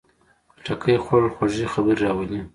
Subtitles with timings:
[0.53, 2.39] خټکی خوړل خوږې خبرې راولي.